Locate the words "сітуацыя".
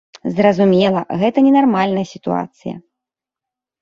2.13-2.75